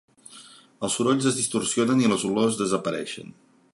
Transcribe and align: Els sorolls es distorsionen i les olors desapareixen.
Els 0.87 0.95
sorolls 1.01 1.27
es 1.31 1.37
distorsionen 1.41 2.01
i 2.05 2.09
les 2.15 2.27
olors 2.31 2.59
desapareixen. 2.63 3.31